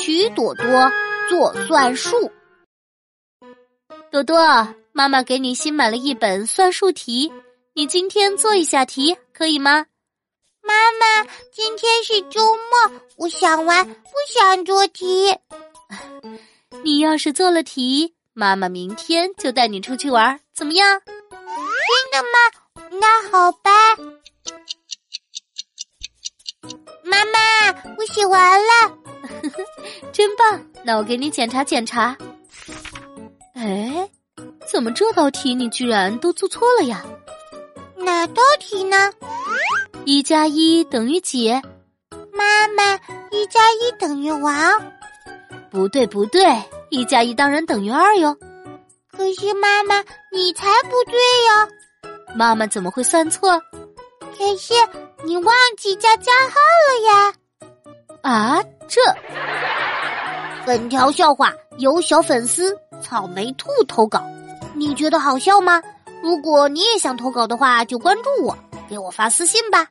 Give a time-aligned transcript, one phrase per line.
[0.00, 0.64] 许朵朵
[1.28, 2.32] 做算术。
[4.10, 7.30] 朵朵，妈妈给你新买了一本算术题，
[7.74, 9.84] 你今天做一下题可以吗？
[10.62, 15.36] 妈妈，今天是周末，我想玩，不想做题。
[16.82, 21.02] 你要是做了题，妈妈明天就带你出去玩，怎么样？
[21.04, 22.98] 真的吗？
[22.98, 23.70] 那好吧。
[27.04, 28.98] 妈妈，我写完了，
[30.12, 30.60] 真棒！
[30.82, 32.16] 那我给你检查检查。
[33.54, 34.08] 哎，
[34.70, 37.04] 怎么这道题你居然都做错了呀？
[37.96, 39.12] 哪道题呢？
[40.04, 41.52] 一加一等于几？
[42.32, 42.94] 妈妈，
[43.30, 44.54] 一加一等于王。
[45.70, 46.42] 不对不对，
[46.88, 48.36] 一加一当然等于二哟。
[49.12, 50.02] 可是妈妈，
[50.32, 51.68] 你才不对哟。
[52.34, 53.60] 妈妈怎么会算错？
[54.20, 54.72] 可是
[55.24, 56.56] 你忘记加加号
[56.88, 57.34] 了呀！
[58.22, 59.00] 啊，这
[60.66, 64.20] 本条笑话由小粉丝草莓兔投稿，
[64.74, 65.80] 你觉得好笑吗？
[66.22, 69.86] 如果你也想投稿的话，就关注我，给我发私信吧。